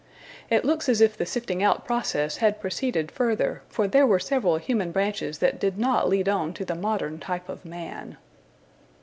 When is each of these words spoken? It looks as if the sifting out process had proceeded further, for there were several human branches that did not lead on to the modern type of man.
It 0.49 0.65
looks 0.65 0.89
as 0.89 0.99
if 0.99 1.15
the 1.15 1.27
sifting 1.27 1.61
out 1.61 1.85
process 1.85 2.37
had 2.37 2.59
proceeded 2.59 3.11
further, 3.11 3.61
for 3.69 3.87
there 3.87 4.07
were 4.07 4.17
several 4.17 4.57
human 4.57 4.91
branches 4.91 5.37
that 5.37 5.59
did 5.59 5.77
not 5.77 6.09
lead 6.09 6.27
on 6.27 6.55
to 6.55 6.65
the 6.65 6.73
modern 6.73 7.19
type 7.19 7.47
of 7.47 7.63
man. 7.65 8.17